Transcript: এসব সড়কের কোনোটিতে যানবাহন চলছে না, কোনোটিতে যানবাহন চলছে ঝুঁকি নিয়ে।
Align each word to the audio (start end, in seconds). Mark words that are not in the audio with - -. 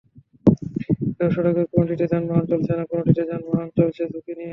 এসব 1.11 1.29
সড়কের 1.35 1.67
কোনোটিতে 1.71 2.05
যানবাহন 2.11 2.45
চলছে 2.51 2.71
না, 2.77 2.83
কোনোটিতে 2.91 3.23
যানবাহন 3.29 3.67
চলছে 3.77 4.01
ঝুঁকি 4.11 4.33
নিয়ে। 4.37 4.49